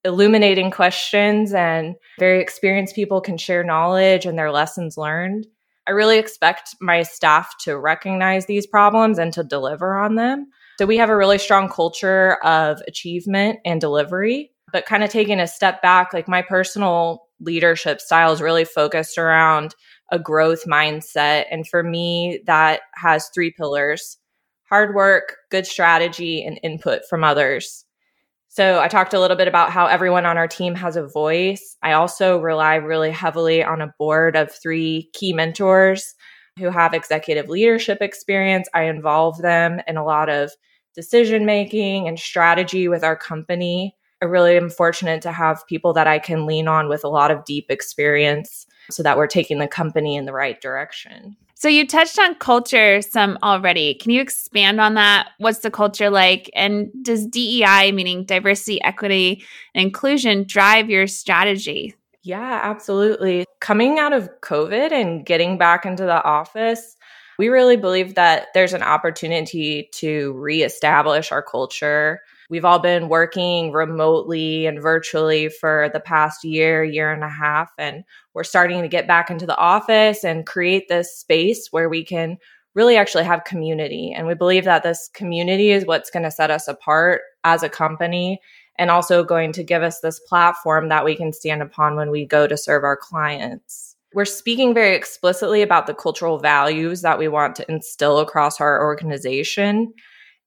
illuminating 0.05 0.71
questions, 0.71 1.53
and 1.53 1.95
very 2.19 2.41
experienced 2.41 2.95
people 2.95 3.21
can 3.21 3.37
share 3.37 3.63
knowledge 3.63 4.27
and 4.27 4.39
their 4.39 4.51
lessons 4.51 4.97
learned. 4.97 5.47
I 5.87 5.91
really 5.91 6.19
expect 6.19 6.75
my 6.81 7.03
staff 7.03 7.55
to 7.63 7.77
recognize 7.77 8.47
these 8.47 8.67
problems 8.67 9.19
and 9.19 9.33
to 9.35 9.45
deliver 9.45 9.97
on 9.97 10.15
them. 10.15 10.47
So 10.79 10.87
we 10.87 10.97
have 10.97 11.11
a 11.11 11.17
really 11.17 11.39
strong 11.39 11.69
culture 11.69 12.39
of 12.43 12.81
achievement 12.89 13.59
and 13.65 13.81
delivery, 13.81 14.53
but 14.73 14.87
kind 14.87 15.05
of 15.05 15.11
taking 15.11 15.39
a 15.39 15.47
step 15.47 15.83
back, 15.83 16.15
like 16.15 16.29
my 16.29 16.41
personal 16.41 17.29
leadership 17.43 18.01
style 18.01 18.33
is 18.33 18.41
really 18.41 18.65
focused 18.65 19.19
around 19.19 19.75
a 20.11 20.19
growth 20.19 20.65
mindset. 20.67 21.45
And 21.51 21.67
for 21.67 21.83
me, 21.83 22.41
that 22.47 22.81
has 22.95 23.31
three 23.35 23.51
pillars 23.51 24.19
hard 24.69 24.95
work, 24.95 25.37
good 25.51 25.67
strategy, 25.67 26.43
and 26.43 26.59
input 26.63 27.03
from 27.11 27.23
others. 27.23 27.85
So 28.49 28.81
I 28.81 28.89
talked 28.89 29.13
a 29.13 29.21
little 29.21 29.37
bit 29.37 29.47
about 29.47 29.71
how 29.71 29.85
everyone 29.85 30.25
on 30.25 30.39
our 30.39 30.49
team 30.49 30.75
has 30.77 30.97
a 30.97 31.07
voice. 31.07 31.77
I 31.83 31.93
also 31.93 32.39
rely 32.39 32.77
really 32.77 33.11
heavily 33.11 33.63
on 33.63 33.83
a 33.83 33.93
board 33.99 34.35
of 34.35 34.51
three 34.51 35.11
key 35.13 35.35
mentors 35.35 36.15
who 36.59 36.71
have 36.71 36.95
executive 36.95 37.51
leadership 37.51 37.99
experience. 38.01 38.67
I 38.75 38.85
involve 38.85 39.43
them 39.43 39.81
in 39.87 39.99
a 39.99 40.05
lot 40.05 40.31
of 40.31 40.53
decision 40.95 41.45
making 41.47 42.09
and 42.09 42.19
strategy 42.19 42.89
with 42.89 43.05
our 43.05 43.17
company. 43.17 43.95
I 44.23 44.27
really 44.27 44.57
am 44.57 44.71
fortunate 44.71 45.21
to 45.23 45.33
have 45.33 45.67
people 45.67 45.93
that 45.95 46.07
I 46.07 46.21
can 46.21 46.47
lean 46.47 46.69
on 46.69 46.89
with 46.89 47.03
a 47.03 47.09
lot 47.09 47.33
of 47.33 47.45
deep 47.45 47.67
experience 47.71 48.67
so 48.89 49.03
that 49.03 49.17
we're 49.17 49.27
taking 49.27 49.59
the 49.59 49.67
company 49.67 50.15
in 50.15 50.27
the 50.27 50.33
right 50.33 50.61
direction. 50.61 51.37
So 51.55 51.69
you 51.69 51.87
touched 51.87 52.21
on 52.21 52.37
culture 52.37 53.03
some 53.03 53.37
already. 53.43 53.95
Can 53.95 54.13
you 54.13 54.21
expand 54.21 54.81
on 54.81 54.95
that? 54.95 55.31
What's 55.39 55.59
the 55.59 55.73
culture 55.73 56.09
like? 56.09 56.51
And 56.55 56.91
does 57.03 57.27
DEI, 57.27 57.91
meaning 57.91 58.25
diversity, 58.25 58.81
equity, 58.83 59.45
and 59.75 59.85
inclusion, 59.87 60.45
drive 60.45 60.89
your 60.89 61.09
strategy? 61.09 61.95
Yeah, 62.23 62.61
absolutely. 62.63 63.45
Coming 63.61 63.99
out 63.99 64.13
of 64.13 64.31
COVID 64.41 64.93
and 64.93 65.27
getting 65.27 65.59
back 65.59 65.85
into 65.85 66.05
the 66.05 66.23
office, 66.23 66.97
we 67.39 67.49
really 67.49 67.77
believe 67.77 68.15
that 68.15 68.49
there's 68.55 68.73
an 68.73 68.85
opportunity 68.85 69.89
to 69.95 70.33
reestablish 70.35 71.33
our 71.33 71.43
culture 71.43 72.21
We've 72.51 72.65
all 72.65 72.79
been 72.79 73.09
working 73.09 73.73
remotely 73.73 74.67
and 74.67 74.81
virtually 74.81 75.49
for 75.49 75.91
the 75.93 76.01
past 76.01 76.45
year, 76.45 76.85
year 76.85 77.13
and 77.13 77.25
a 77.25 77.29
half, 77.29 77.71
and 77.79 78.05
we're 78.35 78.45
starting 78.45 78.83
to 78.83 78.89
get 78.89 79.07
back 79.07 79.31
into 79.31 79.47
the 79.47 79.57
office 79.57 80.25
and 80.25 80.47
create 80.47 80.89
this 80.89 81.17
space 81.17 81.69
where 81.71 81.89
we 81.89 82.05
can 82.05 82.39
really 82.75 82.97
actually 82.97 83.25
have 83.25 83.45
community. 83.45 84.13
And 84.17 84.27
we 84.27 84.35
believe 84.35 84.65
that 84.65 84.83
this 84.83 85.11
community 85.13 85.71
is 85.71 85.87
what's 85.87 86.11
going 86.11 86.23
to 86.23 86.31
set 86.31 86.51
us 86.51 86.69
apart 86.69 87.23
as 87.45 87.63
a 87.63 87.69
company 87.69 88.41
and 88.79 88.91
also 88.91 89.23
going 89.23 89.53
to 89.53 89.63
give 89.63 89.83
us 89.83 90.01
this 90.01 90.21
platform 90.21 90.89
that 90.89 91.05
we 91.05 91.15
can 91.15 91.33
stand 91.33 91.63
upon 91.63 91.97
when 91.97 92.11
we 92.11 92.25
go 92.25 92.47
to 92.47 92.57
serve 92.57 92.85
our 92.85 92.97
clients. 92.97 93.97
We're 94.15 94.25
speaking 94.25 94.75
very 94.75 94.95
explicitly 94.95 95.63
about 95.63 95.87
the 95.87 95.95
cultural 95.95 96.39
values 96.39 97.03
that 97.03 97.19
we 97.19 97.29
want 97.29 97.57
to 97.57 97.71
instill 97.71 98.19
across 98.19 98.61
our 98.61 98.83
organization. 98.83 99.93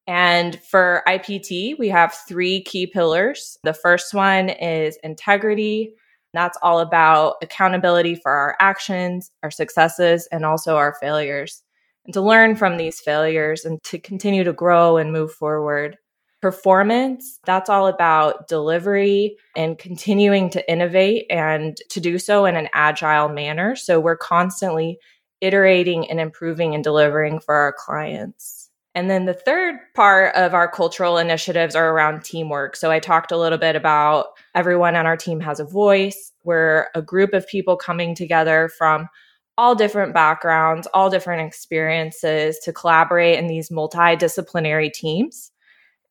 And 0.08 0.62
for 0.62 1.02
IPT, 1.08 1.80
we 1.80 1.90
have 1.90 2.14
three 2.28 2.62
key 2.62 2.86
pillars. 2.86 3.58
The 3.64 3.74
first 3.74 4.14
one 4.14 4.50
is 4.50 4.98
integrity. 5.04 5.94
That's 6.34 6.58
all 6.62 6.80
about 6.80 7.38
accountability 7.42 8.16
for 8.16 8.32
our 8.32 8.56
actions, 8.60 9.32
our 9.42 9.50
successes, 9.50 10.28
and 10.32 10.46
also 10.46 10.76
our 10.76 10.94
failures. 11.02 11.64
And 12.06 12.14
to 12.14 12.22
learn 12.22 12.56
from 12.56 12.78
these 12.78 13.00
failures 13.00 13.66
and 13.66 13.82
to 13.84 13.98
continue 13.98 14.44
to 14.44 14.54
grow 14.54 14.98
and 14.98 15.12
move 15.12 15.32
forward. 15.32 15.98
Performance, 16.42 17.40
that's 17.46 17.70
all 17.70 17.88
about 17.88 18.48
delivery 18.48 19.38
and 19.56 19.80
continuing 19.80 20.52
to 20.52 20.72
innovate 20.72 21.26
and 21.32 21.76
to 21.90 22.00
do 22.00 22.20
so 22.20 22.46
in 22.46 22.56
an 22.56 22.70
agile 22.74 23.30
manner. 23.30 23.76
So 23.76 24.00
we're 24.00 24.18
constantly 24.18 25.00
iterating 25.42 26.08
and 26.12 26.20
improving 26.20 26.76
and 26.76 26.84
delivering 26.84 27.40
for 27.40 27.56
our 27.56 27.74
clients. 27.74 28.65
And 28.96 29.10
then 29.10 29.26
the 29.26 29.34
third 29.34 29.76
part 29.94 30.34
of 30.36 30.54
our 30.54 30.72
cultural 30.72 31.18
initiatives 31.18 31.76
are 31.76 31.92
around 31.92 32.24
teamwork. 32.24 32.78
So 32.78 32.90
I 32.92 33.00
talked 33.00 33.34
a 33.34 33.38
little 33.38 33.58
bit 33.58 33.76
about 33.76 34.28
everyone 34.56 34.96
on 34.96 35.06
our 35.06 35.18
team 35.18 35.42
has 35.42 35.60
a 35.60 35.66
voice. 35.66 36.32
We're 36.46 36.88
a 36.96 37.02
group 37.02 37.34
of 37.34 37.46
people 37.46 37.76
coming 37.76 38.16
together 38.16 38.70
from 38.78 39.10
all 39.58 39.76
different 39.76 40.14
backgrounds, 40.14 40.88
all 40.94 41.10
different 41.10 41.46
experiences 41.46 42.58
to 42.64 42.72
collaborate 42.72 43.38
in 43.38 43.48
these 43.48 43.70
multidisciplinary 43.70 44.92
teams. 44.92 45.52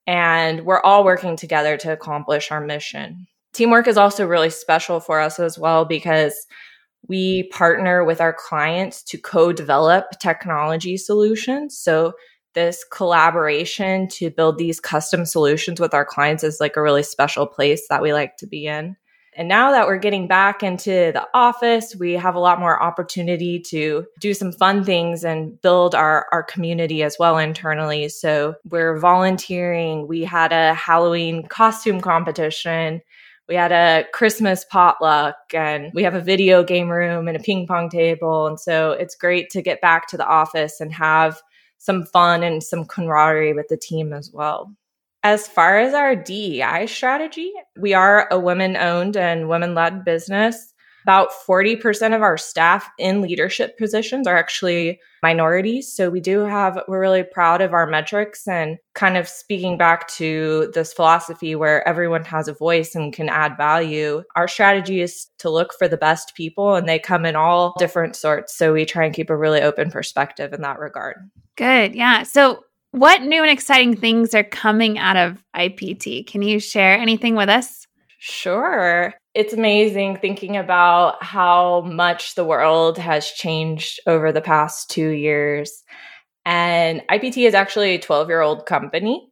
And 0.06 0.66
we're 0.66 0.82
all 0.82 1.04
working 1.04 1.36
together 1.36 1.78
to 1.78 1.92
accomplish 1.92 2.50
our 2.50 2.60
mission. 2.60 3.26
Teamwork 3.54 3.88
is 3.88 3.96
also 3.96 4.26
really 4.26 4.50
special 4.50 5.00
for 5.00 5.20
us 5.20 5.40
as 5.40 5.58
well 5.58 5.86
because 5.86 6.46
we 7.08 7.48
partner 7.48 8.04
with 8.04 8.20
our 8.20 8.32
clients 8.32 9.02
to 9.04 9.18
co 9.18 9.52
develop 9.52 10.06
technology 10.20 10.96
solutions. 10.98 11.78
So 11.78 12.12
this 12.54 12.84
collaboration 12.90 14.08
to 14.08 14.30
build 14.30 14.58
these 14.58 14.80
custom 14.80 15.24
solutions 15.24 15.80
with 15.80 15.94
our 15.94 16.04
clients 16.04 16.44
is 16.44 16.60
like 16.60 16.76
a 16.76 16.82
really 16.82 17.02
special 17.02 17.46
place 17.46 17.86
that 17.88 18.02
we 18.02 18.12
like 18.12 18.36
to 18.38 18.46
be 18.46 18.66
in. 18.66 18.96
And 19.36 19.48
now 19.48 19.72
that 19.72 19.88
we're 19.88 19.98
getting 19.98 20.28
back 20.28 20.62
into 20.62 21.10
the 21.12 21.26
office, 21.34 21.96
we 21.98 22.12
have 22.12 22.36
a 22.36 22.40
lot 22.40 22.60
more 22.60 22.80
opportunity 22.80 23.58
to 23.70 24.06
do 24.20 24.32
some 24.32 24.52
fun 24.52 24.84
things 24.84 25.24
and 25.24 25.60
build 25.60 25.94
our, 25.94 26.26
our 26.30 26.44
community 26.44 27.02
as 27.02 27.16
well 27.18 27.38
internally. 27.38 28.08
So 28.08 28.54
we're 28.64 28.98
volunteering. 28.98 30.06
We 30.06 30.22
had 30.22 30.52
a 30.52 30.72
Halloween 30.74 31.48
costume 31.48 32.00
competition. 32.00 33.02
We 33.48 33.56
had 33.56 33.72
a 33.72 34.06
Christmas 34.12 34.64
potluck 34.64 35.36
and 35.52 35.90
we 35.92 36.04
have 36.04 36.14
a 36.14 36.20
video 36.20 36.62
game 36.62 36.88
room 36.88 37.26
and 37.26 37.36
a 37.36 37.40
ping 37.40 37.66
pong 37.66 37.90
table. 37.90 38.46
And 38.46 38.58
so 38.58 38.92
it's 38.92 39.16
great 39.16 39.50
to 39.50 39.62
get 39.62 39.80
back 39.80 40.06
to 40.08 40.16
the 40.16 40.26
office 40.26 40.80
and 40.80 40.92
have 40.92 41.42
some 41.78 42.04
fun 42.06 42.42
and 42.42 42.62
some 42.62 42.84
camaraderie 42.84 43.52
with 43.54 43.68
the 43.68 43.76
team 43.76 44.12
as 44.12 44.30
well. 44.32 44.74
As 45.22 45.48
far 45.48 45.78
as 45.78 45.94
our 45.94 46.14
DEI 46.14 46.86
strategy, 46.86 47.52
we 47.78 47.94
are 47.94 48.28
a 48.30 48.38
women 48.38 48.76
owned 48.76 49.16
and 49.16 49.48
women 49.48 49.74
led 49.74 50.04
business. 50.04 50.73
About 51.04 51.30
40% 51.46 52.14
of 52.14 52.22
our 52.22 52.36
staff 52.36 52.88
in 52.98 53.20
leadership 53.20 53.76
positions 53.78 54.26
are 54.26 54.36
actually 54.36 55.00
minorities. 55.22 55.92
So 55.92 56.10
we 56.10 56.20
do 56.20 56.40
have, 56.40 56.82
we're 56.88 57.00
really 57.00 57.22
proud 57.22 57.60
of 57.62 57.72
our 57.72 57.86
metrics 57.86 58.48
and 58.48 58.78
kind 58.94 59.16
of 59.16 59.28
speaking 59.28 59.78
back 59.78 60.08
to 60.08 60.70
this 60.74 60.92
philosophy 60.92 61.54
where 61.54 61.86
everyone 61.86 62.24
has 62.24 62.48
a 62.48 62.54
voice 62.54 62.94
and 62.94 63.12
can 63.12 63.28
add 63.28 63.56
value. 63.56 64.22
Our 64.36 64.48
strategy 64.48 65.00
is 65.00 65.28
to 65.38 65.50
look 65.50 65.74
for 65.78 65.88
the 65.88 65.96
best 65.96 66.34
people 66.34 66.74
and 66.74 66.88
they 66.88 66.98
come 66.98 67.24
in 67.24 67.36
all 67.36 67.74
different 67.78 68.16
sorts. 68.16 68.54
So 68.54 68.72
we 68.72 68.84
try 68.84 69.04
and 69.04 69.14
keep 69.14 69.30
a 69.30 69.36
really 69.36 69.62
open 69.62 69.90
perspective 69.90 70.52
in 70.52 70.62
that 70.62 70.78
regard. 70.78 71.16
Good. 71.56 71.94
Yeah. 71.94 72.24
So 72.24 72.64
what 72.90 73.22
new 73.22 73.42
and 73.42 73.50
exciting 73.50 73.96
things 73.96 74.34
are 74.34 74.44
coming 74.44 74.98
out 74.98 75.16
of 75.16 75.42
IPT? 75.56 76.26
Can 76.26 76.42
you 76.42 76.60
share 76.60 76.96
anything 76.96 77.34
with 77.34 77.48
us? 77.48 77.86
Sure. 78.18 79.14
It's 79.34 79.52
amazing 79.52 80.18
thinking 80.18 80.56
about 80.56 81.20
how 81.20 81.80
much 81.80 82.36
the 82.36 82.44
world 82.44 82.96
has 82.98 83.28
changed 83.28 83.98
over 84.06 84.30
the 84.30 84.40
past 84.40 84.88
two 84.88 85.08
years. 85.08 85.82
And 86.46 87.02
IPT 87.10 87.44
is 87.44 87.54
actually 87.54 87.96
a 87.96 87.98
12 87.98 88.28
year 88.28 88.42
old 88.42 88.64
company. 88.64 89.28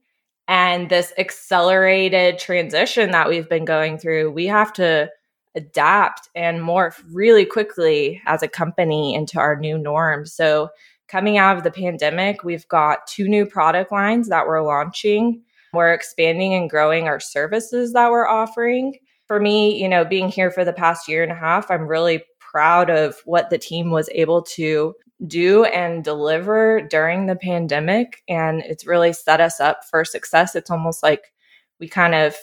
And 0.49 0.89
this 0.89 1.13
accelerated 1.19 2.41
transition 2.41 3.13
that 3.13 3.29
we've 3.29 3.49
been 3.49 3.65
going 3.65 3.97
through, 3.97 4.33
we 4.33 4.47
have 4.47 4.73
to 4.73 5.09
adapt 5.55 6.29
and 6.35 6.59
morph 6.59 7.01
really 7.13 7.45
quickly 7.45 8.21
as 8.27 8.43
a 8.43 8.49
company 8.49 9.15
into 9.15 9.39
our 9.39 9.55
new 9.55 9.79
norm. 9.79 10.27
So, 10.27 10.71
coming 11.07 11.39
out 11.39 11.59
of 11.59 11.63
the 11.63 11.71
pandemic, 11.71 12.43
we've 12.43 12.67
got 12.67 13.07
two 13.07 13.29
new 13.29 13.47
product 13.47 13.93
lines 13.93 14.29
that 14.31 14.49
we're 14.49 14.63
launching. 14.63 15.43
We're 15.73 15.93
expanding 15.93 16.55
and 16.55 16.69
growing 16.69 17.07
our 17.07 17.21
services 17.21 17.93
that 17.93 18.11
we're 18.11 18.27
offering 18.27 18.99
for 19.33 19.41
me, 19.41 19.81
you 19.81 19.89
know, 19.89 20.05
being 20.05 20.29
here 20.29 20.51
for 20.51 20.63
the 20.63 20.75
past 20.75 21.09
year 21.09 21.23
and 21.23 21.33
a 21.33 21.35
half, 21.35 21.71
I'm 21.71 21.87
really 21.87 22.23
proud 22.39 22.91
of 22.91 23.17
what 23.25 23.49
the 23.49 23.57
team 23.57 23.91
was 23.91 24.11
able 24.13 24.43
to 24.43 24.93
do 25.27 25.65
and 25.65 26.05
deliver 26.05 26.83
during 26.83 27.25
the 27.25 27.37
pandemic. 27.37 28.23
And 28.29 28.61
it's 28.61 28.87
really 28.87 29.15
set 29.15 29.41
us 29.41 29.59
up 29.59 29.85
for 29.91 30.05
success. 30.05 30.55
It's 30.55 30.71
almost 30.71 31.03
like 31.03 31.33
we 31.81 31.89
kind 31.89 32.15
of 32.15 32.37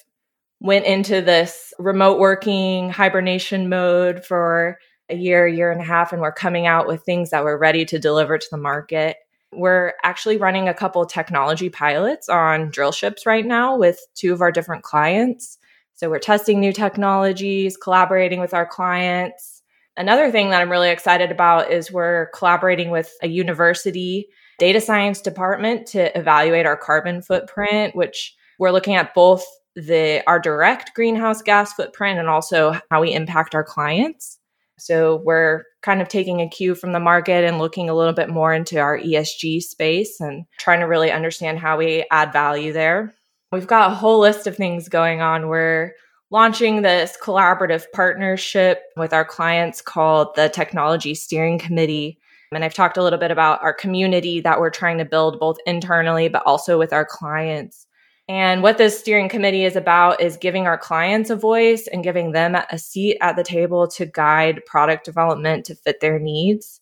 went 0.59 0.87
into 0.87 1.21
this 1.21 1.75
remote 1.77 2.17
working 2.17 2.89
hibernation 2.89 3.69
mode 3.69 4.25
for 4.25 4.79
a 5.09 5.15
year, 5.15 5.47
year 5.47 5.71
and 5.71 5.81
a 5.81 5.85
half, 5.85 6.11
and 6.11 6.23
we're 6.23 6.31
coming 6.31 6.65
out 6.65 6.87
with 6.87 7.03
things 7.03 7.29
that 7.29 7.43
we're 7.43 7.55
ready 7.55 7.85
to 7.85 7.99
deliver 7.99 8.39
to 8.39 8.47
the 8.49 8.57
market. 8.57 9.17
We're 9.53 9.93
actually 10.01 10.37
running 10.37 10.67
a 10.67 10.73
couple 10.73 11.05
technology 11.05 11.69
pilots 11.69 12.29
on 12.29 12.71
drill 12.71 12.93
ships 12.93 13.27
right 13.27 13.45
now 13.45 13.77
with 13.77 13.99
two 14.15 14.33
of 14.33 14.41
our 14.41 14.51
different 14.51 14.81
clients. 14.81 15.59
So 15.99 16.09
we're 16.09 16.19
testing 16.19 16.61
new 16.61 16.71
technologies, 16.71 17.75
collaborating 17.75 18.39
with 18.39 18.53
our 18.53 18.65
clients. 18.65 19.61
Another 19.97 20.31
thing 20.31 20.49
that 20.49 20.61
I'm 20.61 20.71
really 20.71 20.91
excited 20.91 21.29
about 21.29 21.73
is 21.73 21.91
we're 21.91 22.27
collaborating 22.33 22.89
with 22.89 23.11
a 23.21 23.27
university 23.27 24.29
data 24.59 24.79
science 24.79 25.19
department 25.19 25.87
to 25.87 26.17
evaluate 26.17 26.65
our 26.65 26.77
carbon 26.77 27.21
footprint, 27.21 27.97
which 27.97 28.33
we're 28.59 28.71
looking 28.71 28.95
at 28.95 29.13
both 29.13 29.43
the 29.75 30.23
our 30.25 30.39
direct 30.39 30.93
greenhouse 30.93 31.41
gas 31.41 31.73
footprint 31.73 32.17
and 32.17 32.29
also 32.29 32.79
how 32.89 33.01
we 33.01 33.13
impact 33.13 33.53
our 33.53 33.65
clients. 33.65 34.39
So 34.77 35.21
we're 35.25 35.63
kind 35.81 36.01
of 36.01 36.07
taking 36.07 36.39
a 36.39 36.47
cue 36.47 36.75
from 36.75 36.93
the 36.93 37.01
market 37.01 37.43
and 37.43 37.57
looking 37.57 37.89
a 37.89 37.93
little 37.93 38.13
bit 38.13 38.29
more 38.29 38.53
into 38.53 38.79
our 38.79 38.97
ESG 38.97 39.63
space 39.63 40.21
and 40.21 40.45
trying 40.59 40.79
to 40.79 40.85
really 40.85 41.11
understand 41.11 41.59
how 41.59 41.75
we 41.75 42.05
add 42.09 42.31
value 42.31 42.71
there. 42.71 43.15
We've 43.51 43.67
got 43.67 43.91
a 43.91 43.95
whole 43.95 44.19
list 44.19 44.45
of 44.45 44.55
things 44.55 44.89
going 44.89 45.21
on. 45.21 45.47
We're 45.47 45.93
launching 46.29 46.83
this 46.83 47.17
collaborative 47.21 47.85
partnership 47.93 48.83
with 48.95 49.11
our 49.11 49.25
clients 49.25 49.81
called 49.81 50.35
the 50.35 50.49
Technology 50.49 51.15
Steering 51.15 51.57
Committee. 51.57 52.19
And 52.51 52.63
I've 52.63 52.75
talked 52.75 52.97
a 52.97 53.03
little 53.03 53.17
bit 53.17 53.31
about 53.31 53.61
our 53.63 53.73
community 53.73 54.39
that 54.41 54.59
we're 54.59 54.69
trying 54.69 54.99
to 54.99 55.05
build 55.05 55.39
both 55.39 55.57
internally, 55.65 56.29
but 56.29 56.43
also 56.45 56.77
with 56.77 56.93
our 56.93 57.05
clients. 57.05 57.87
And 58.27 58.61
what 58.61 58.77
this 58.77 58.99
steering 58.99 59.29
committee 59.29 59.65
is 59.65 59.75
about 59.75 60.21
is 60.21 60.37
giving 60.37 60.67
our 60.67 60.77
clients 60.77 61.31
a 61.31 61.35
voice 61.35 61.87
and 61.87 62.03
giving 62.03 62.31
them 62.31 62.55
a 62.55 62.77
seat 62.77 63.17
at 63.21 63.35
the 63.35 63.43
table 63.43 63.87
to 63.87 64.05
guide 64.05 64.63
product 64.67 65.05
development 65.05 65.65
to 65.65 65.75
fit 65.75 65.99
their 65.99 66.19
needs. 66.19 66.79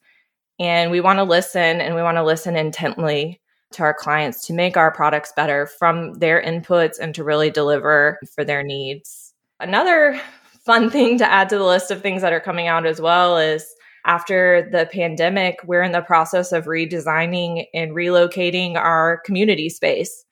And 0.59 0.91
we 0.91 0.99
want 0.99 1.19
to 1.19 1.23
listen 1.23 1.79
and 1.79 1.95
we 1.95 2.01
want 2.01 2.17
to 2.17 2.23
listen 2.23 2.57
intently 2.57 3.39
to 3.73 3.83
our 3.83 3.93
clients 3.93 4.45
to 4.47 4.53
make 4.53 4.77
our 4.77 4.91
products 4.91 5.33
better 5.35 5.67
from 5.67 6.13
their 6.15 6.41
inputs 6.41 6.99
and 6.99 7.13
to 7.15 7.23
really 7.23 7.49
deliver 7.49 8.19
for 8.33 8.43
their 8.43 8.63
needs. 8.63 9.33
Another 9.59 10.19
fun 10.65 10.89
thing 10.91 11.17
to 11.17 11.29
add 11.29 11.49
to 11.49 11.57
the 11.57 11.65
list 11.65 11.91
of 11.91 12.01
things 12.01 12.21
that 12.21 12.33
are 12.33 12.39
coming 12.39 12.67
out 12.67 12.85
as 12.85 13.01
well 13.01 13.37
is 13.37 13.65
after 14.05 14.69
the 14.71 14.87
pandemic, 14.91 15.59
we're 15.65 15.83
in 15.83 15.91
the 15.91 16.01
process 16.01 16.53
of 16.53 16.65
redesigning 16.65 17.65
and 17.73 17.91
relocating 17.91 18.75
our 18.75 19.17
community 19.25 19.69
space 19.69 20.23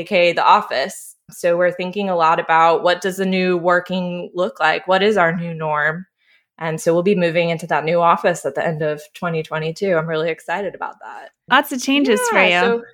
aka 0.00 0.32
the 0.32 0.44
office. 0.44 1.16
So 1.30 1.56
we're 1.56 1.72
thinking 1.72 2.08
a 2.08 2.16
lot 2.16 2.40
about 2.40 2.82
what 2.82 3.00
does 3.00 3.18
the 3.18 3.26
new 3.26 3.56
working 3.56 4.30
look 4.34 4.58
like? 4.58 4.88
What 4.88 5.02
is 5.02 5.16
our 5.16 5.34
new 5.34 5.54
norm? 5.54 6.06
And 6.60 6.78
so 6.80 6.92
we'll 6.92 7.02
be 7.02 7.16
moving 7.16 7.48
into 7.48 7.66
that 7.68 7.84
new 7.84 8.00
office 8.00 8.44
at 8.44 8.54
the 8.54 8.64
end 8.64 8.82
of 8.82 9.00
2022. 9.14 9.96
I'm 9.96 10.06
really 10.06 10.30
excited 10.30 10.74
about 10.74 10.96
that. 11.00 11.30
Lots 11.50 11.72
of 11.72 11.82
changes 11.82 12.20
yeah, 12.30 12.30
for 12.30 12.44
you. 12.44 12.60
So 12.60 12.84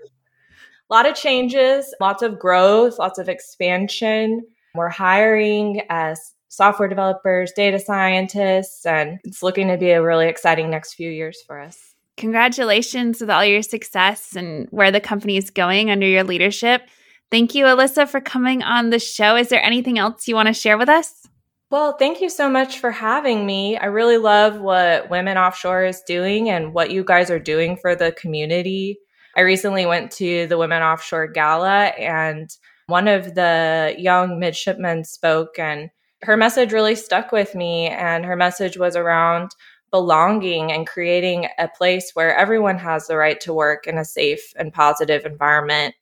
a 0.88 0.94
lot 0.94 1.06
of 1.06 1.16
changes, 1.16 1.92
lots 2.00 2.22
of 2.22 2.38
growth, 2.38 2.98
lots 2.98 3.18
of 3.18 3.28
expansion. 3.28 4.46
We're 4.74 4.88
hiring 4.88 5.82
as 5.90 6.32
software 6.48 6.88
developers, 6.88 7.52
data 7.56 7.80
scientists, 7.80 8.86
and 8.86 9.18
it's 9.24 9.42
looking 9.42 9.66
to 9.68 9.76
be 9.76 9.90
a 9.90 10.02
really 10.02 10.28
exciting 10.28 10.70
next 10.70 10.94
few 10.94 11.10
years 11.10 11.42
for 11.44 11.60
us. 11.60 11.94
Congratulations 12.16 13.20
with 13.20 13.30
all 13.30 13.44
your 13.44 13.62
success 13.62 14.36
and 14.36 14.68
where 14.70 14.92
the 14.92 15.00
company 15.00 15.36
is 15.36 15.50
going 15.50 15.90
under 15.90 16.06
your 16.06 16.24
leadership. 16.24 16.82
Thank 17.30 17.54
you, 17.54 17.64
Alyssa, 17.64 18.08
for 18.08 18.20
coming 18.20 18.62
on 18.62 18.90
the 18.90 19.00
show. 19.00 19.36
Is 19.36 19.48
there 19.48 19.62
anything 19.62 19.98
else 19.98 20.28
you 20.28 20.36
want 20.36 20.46
to 20.46 20.54
share 20.54 20.78
with 20.78 20.88
us? 20.88 21.26
Well, 21.68 21.96
thank 21.96 22.20
you 22.20 22.30
so 22.30 22.48
much 22.48 22.78
for 22.78 22.92
having 22.92 23.44
me. 23.44 23.76
I 23.76 23.86
really 23.86 24.18
love 24.18 24.60
what 24.60 25.10
Women 25.10 25.36
Offshore 25.36 25.84
is 25.84 26.00
doing 26.06 26.48
and 26.48 26.72
what 26.72 26.92
you 26.92 27.02
guys 27.02 27.28
are 27.28 27.40
doing 27.40 27.76
for 27.76 27.96
the 27.96 28.12
community. 28.12 28.98
I 29.36 29.40
recently 29.40 29.84
went 29.84 30.12
to 30.12 30.46
the 30.46 30.58
Women 30.58 30.82
Offshore 30.82 31.26
Gala 31.26 31.86
and 31.98 32.48
one 32.86 33.08
of 33.08 33.34
the 33.34 33.96
young 33.98 34.38
midshipmen 34.38 35.02
spoke 35.04 35.58
and 35.58 35.90
her 36.22 36.36
message 36.36 36.72
really 36.72 36.94
stuck 36.94 37.32
with 37.32 37.54
me. 37.54 37.88
And 37.88 38.24
her 38.24 38.36
message 38.36 38.78
was 38.78 38.94
around 38.94 39.50
belonging 39.90 40.72
and 40.72 40.86
creating 40.86 41.48
a 41.58 41.68
place 41.68 42.12
where 42.14 42.36
everyone 42.36 42.78
has 42.78 43.06
the 43.06 43.16
right 43.16 43.40
to 43.40 43.52
work 43.52 43.86
in 43.86 43.98
a 43.98 44.04
safe 44.04 44.52
and 44.56 44.72
positive 44.72 45.24
environment. 45.26 45.94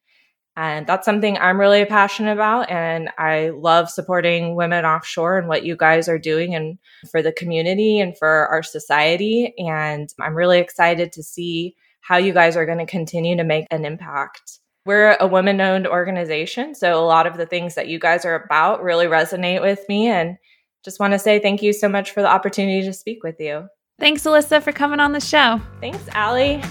And 0.56 0.86
that's 0.86 1.04
something 1.04 1.36
I'm 1.38 1.58
really 1.58 1.84
passionate 1.84 2.32
about. 2.32 2.70
And 2.70 3.10
I 3.18 3.50
love 3.50 3.90
supporting 3.90 4.54
women 4.54 4.84
offshore 4.84 5.36
and 5.36 5.48
what 5.48 5.64
you 5.64 5.76
guys 5.76 6.08
are 6.08 6.18
doing 6.18 6.54
and 6.54 6.78
for 7.10 7.22
the 7.22 7.32
community 7.32 7.98
and 7.98 8.16
for 8.16 8.46
our 8.48 8.62
society. 8.62 9.52
And 9.58 10.08
I'm 10.20 10.34
really 10.34 10.60
excited 10.60 11.12
to 11.12 11.22
see 11.22 11.74
how 12.02 12.18
you 12.18 12.32
guys 12.32 12.56
are 12.56 12.66
going 12.66 12.78
to 12.78 12.86
continue 12.86 13.36
to 13.36 13.44
make 13.44 13.66
an 13.70 13.84
impact. 13.84 14.60
We're 14.86 15.16
a 15.18 15.26
women 15.26 15.60
owned 15.60 15.86
organization. 15.86 16.74
So 16.74 17.02
a 17.02 17.06
lot 17.06 17.26
of 17.26 17.36
the 17.36 17.46
things 17.46 17.74
that 17.74 17.88
you 17.88 17.98
guys 17.98 18.24
are 18.24 18.44
about 18.44 18.82
really 18.82 19.06
resonate 19.06 19.62
with 19.62 19.80
me. 19.88 20.08
And 20.08 20.36
just 20.84 21.00
want 21.00 21.14
to 21.14 21.18
say 21.18 21.40
thank 21.40 21.62
you 21.62 21.72
so 21.72 21.88
much 21.88 22.10
for 22.10 22.20
the 22.20 22.28
opportunity 22.28 22.82
to 22.82 22.92
speak 22.92 23.24
with 23.24 23.36
you. 23.40 23.66
Thanks, 23.98 24.24
Alyssa, 24.24 24.62
for 24.62 24.72
coming 24.72 25.00
on 25.00 25.12
the 25.12 25.20
show. 25.20 25.60
Thanks, 25.80 26.06
Allie. 26.12 26.62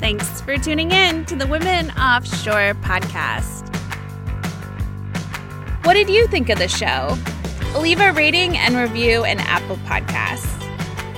Thanks 0.00 0.40
for 0.40 0.56
tuning 0.56 0.92
in 0.92 1.26
to 1.26 1.36
the 1.36 1.46
Women 1.46 1.90
Offshore 1.90 2.72
podcast. 2.80 3.68
What 5.84 5.92
did 5.92 6.08
you 6.08 6.26
think 6.26 6.48
of 6.48 6.58
the 6.58 6.68
show? 6.68 7.18
Leave 7.78 8.00
a 8.00 8.10
rating 8.14 8.56
and 8.56 8.76
review 8.76 9.26
in 9.26 9.38
Apple 9.40 9.76
Podcasts. 9.84 10.48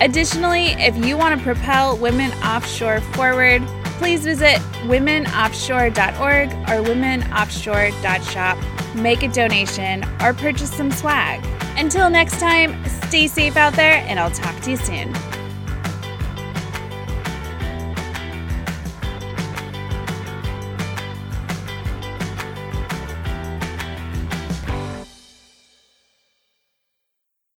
Additionally, 0.00 0.72
if 0.72 0.96
you 1.06 1.16
want 1.16 1.38
to 1.38 1.44
propel 1.44 1.96
women 1.96 2.32
offshore 2.42 3.00
forward, 3.12 3.62
please 3.98 4.24
visit 4.24 4.56
womenoffshore.org 4.88 6.52
or 6.52 6.84
womenoffshore.shop, 6.84 8.58
make 8.96 9.22
a 9.22 9.28
donation, 9.28 10.04
or 10.20 10.34
purchase 10.34 10.72
some 10.72 10.90
swag. 10.90 11.40
Until 11.76 12.10
next 12.10 12.40
time, 12.40 12.84
stay 13.06 13.28
safe 13.28 13.56
out 13.56 13.74
there, 13.74 14.04
and 14.08 14.18
I'll 14.18 14.32
talk 14.32 14.60
to 14.62 14.72
you 14.72 14.76
soon. 14.76 15.14